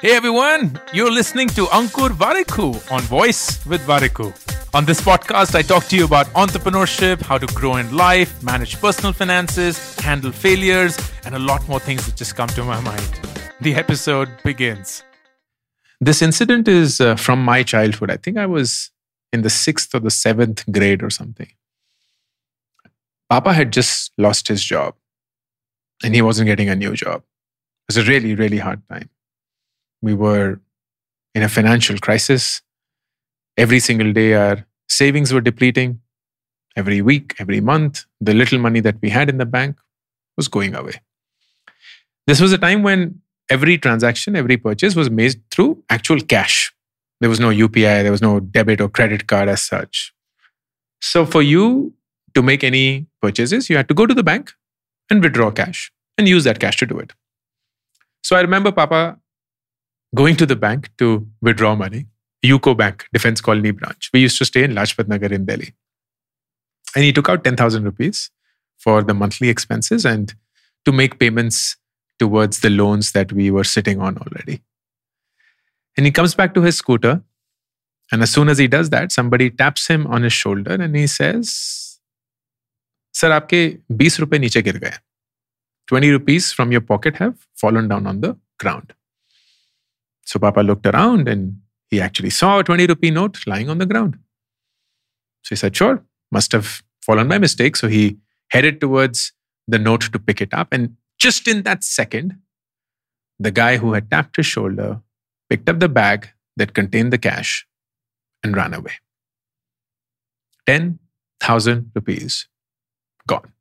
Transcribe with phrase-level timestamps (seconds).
[0.00, 4.32] Hey everyone, you're listening to Ankur Warikoo on Voice with Warikoo.
[4.74, 8.80] On this podcast, I talk to you about entrepreneurship, how to grow in life, manage
[8.80, 13.20] personal finances, handle failures, and a lot more things that just come to my mind.
[13.60, 15.02] The episode begins.
[16.00, 18.10] This incident is uh, from my childhood.
[18.10, 18.90] I think I was
[19.32, 21.52] in the sixth or the seventh grade or something.
[23.28, 24.94] Papa had just lost his job
[26.02, 27.22] and he wasn't getting a new job.
[27.88, 29.10] It was a really, really hard time.
[30.02, 30.60] We were
[31.36, 32.62] in a financial crisis.
[33.56, 36.00] Every single day, our savings were depleting.
[36.74, 39.76] Every week, every month, the little money that we had in the bank
[40.36, 41.00] was going away.
[42.26, 43.20] This was a time when
[43.50, 46.74] every transaction, every purchase was made through actual cash.
[47.20, 50.12] There was no UPI, there was no debit or credit card as such.
[51.00, 51.94] So, for you
[52.34, 54.52] to make any purchases, you had to go to the bank
[55.08, 57.12] and withdraw cash and use that cash to do it.
[58.25, 59.17] So, I remember Papa
[60.15, 62.07] going to the bank to withdraw money,
[62.45, 64.09] UCO Bank, Defense Colony branch.
[64.13, 65.73] We used to stay in Lajpat Nagar in Delhi.
[66.95, 68.29] And he took out 10,000 rupees
[68.77, 70.33] for the monthly expenses and
[70.85, 71.77] to make payments
[72.19, 74.61] towards the loans that we were sitting on already.
[75.97, 77.21] And he comes back to his scooter.
[78.11, 81.07] And as soon as he does that, somebody taps him on his shoulder and he
[81.07, 81.97] says,
[83.13, 84.93] Sir, आपके 20 रुपए नीचे गिर गए
[85.86, 88.92] 20 rupees from your pocket have fallen down on the ground.
[90.24, 93.86] So Papa looked around and he actually saw a 20 rupee note lying on the
[93.86, 94.18] ground.
[95.42, 97.76] So he said, Sure, must have fallen by mistake.
[97.76, 99.32] So he headed towards
[99.68, 100.68] the note to pick it up.
[100.72, 102.38] And just in that second,
[103.38, 105.00] the guy who had tapped his shoulder
[105.48, 107.66] picked up the bag that contained the cash
[108.42, 108.92] and ran away.
[110.66, 112.48] 10,000 rupees
[113.26, 113.52] gone.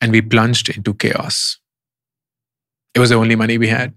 [0.00, 1.58] And we plunged into chaos.
[2.94, 3.94] It was the only money we had.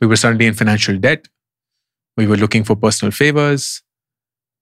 [0.00, 1.28] We were suddenly in financial debt.
[2.16, 3.82] We were looking for personal favors.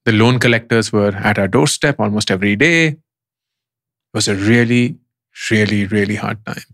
[0.04, 2.86] The loan collectors were at our doorstep almost every day.
[2.86, 2.98] It
[4.14, 4.98] was a really,
[5.50, 6.64] really, really hard time.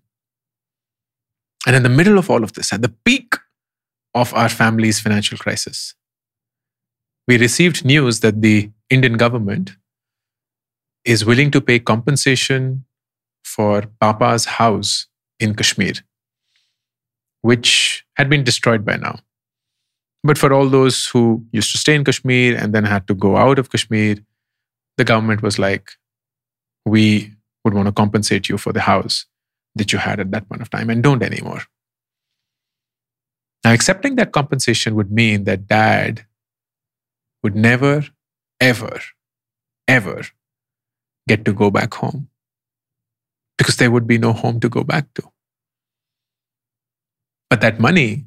[1.67, 3.35] And in the middle of all of this, at the peak
[4.15, 5.95] of our family's financial crisis,
[7.27, 9.77] we received news that the Indian government
[11.05, 12.85] is willing to pay compensation
[13.43, 15.07] for Papa's house
[15.39, 15.95] in Kashmir
[17.43, 19.19] which had been destroyed by now.
[20.25, 23.37] But for all those who used to stay in Kashmir and then had to go
[23.37, 24.17] out of Kashmir,
[24.97, 25.91] the government was like,
[26.87, 27.33] we
[27.65, 29.27] would want to compensate you for the house
[29.75, 31.63] that you had at that point of time and don't anymore.
[33.65, 36.27] Now, accepting that compensation would mean that dad
[37.43, 38.07] would never,
[38.61, 39.01] ever,
[39.89, 40.23] ever
[41.27, 42.29] get to go back home
[43.63, 45.23] because there would be no home to go back to.
[47.49, 48.27] But that money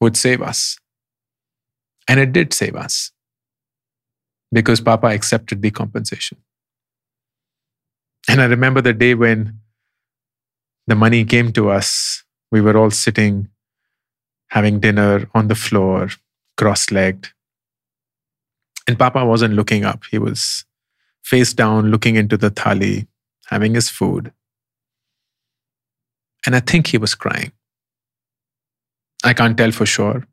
[0.00, 0.76] would save us.
[2.08, 3.12] And it did save us
[4.50, 6.38] because Papa accepted the compensation.
[8.28, 9.60] And I remember the day when
[10.88, 13.48] the money came to us, we were all sitting
[14.48, 16.08] having dinner on the floor,
[16.56, 17.28] cross legged.
[18.88, 20.02] And Papa wasn't looking up.
[20.10, 20.64] He was
[21.22, 23.06] face down, looking into the thali,
[23.46, 24.32] having his food.
[26.48, 27.52] And I think he was crying.
[29.22, 30.26] I can't tell for sure,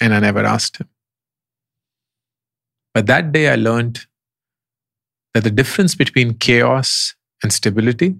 [0.00, 0.88] and I never asked him.
[2.94, 4.00] But that day I learned
[5.34, 7.14] that the difference between chaos
[7.44, 8.16] and stability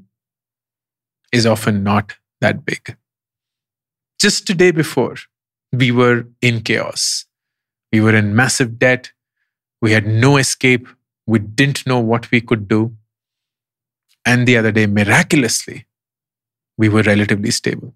[1.32, 2.97] is often not that big.
[4.20, 5.16] Just the day before,
[5.72, 7.26] we were in chaos.
[7.92, 9.10] We were in massive debt.
[9.81, 10.86] We had no escape.
[11.26, 12.97] We didn't know what we could do.
[14.25, 15.86] And the other day, miraculously,
[16.78, 17.94] we were relatively stable.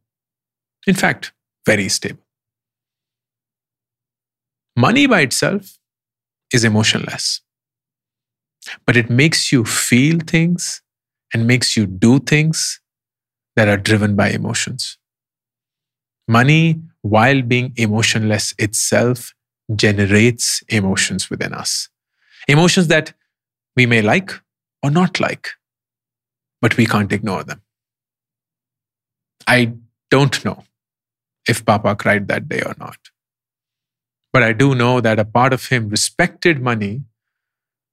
[0.87, 1.33] In fact,
[1.65, 2.23] very stable.
[4.77, 5.79] Money by itself
[6.53, 7.41] is emotionless,
[8.87, 10.83] but it makes you feel things
[11.33, 12.81] and makes you do things
[13.57, 14.99] that are driven by emotions.
[16.29, 19.33] Money, while being emotionless itself,
[19.75, 21.89] generates emotions within us.
[22.49, 23.13] Emotions that
[23.77, 24.33] we may like
[24.83, 25.51] or not like,
[26.61, 27.63] but we can't ignore them.
[29.47, 29.75] I
[30.11, 30.65] don't know
[31.49, 32.99] if Papa cried that day or not.
[34.33, 37.03] But I do know that a part of him respected money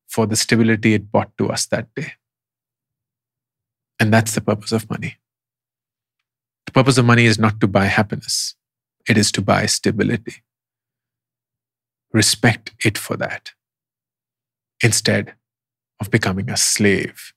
[0.09, 2.13] for the stability it brought to us that day.
[3.99, 5.17] And that's the purpose of money.
[6.65, 8.55] The purpose of money is not to buy happiness,
[9.07, 10.43] it is to buy stability.
[12.11, 13.51] Respect it for that
[14.83, 15.33] instead
[15.99, 17.33] of becoming a slave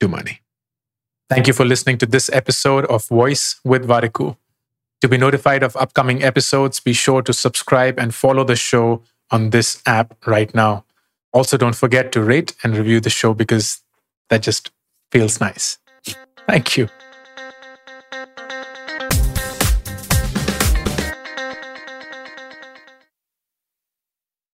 [0.00, 0.40] to money.
[1.28, 4.36] Thank you for listening to this episode of Voice with Warikoo.
[5.00, 9.02] To be notified of upcoming episodes, be sure to subscribe and follow the show
[9.32, 10.84] on this app right now.
[11.32, 13.82] Also, don't forget to rate and review the show because
[14.30, 14.70] that just
[15.10, 15.78] feels nice.
[16.46, 16.88] Thank you.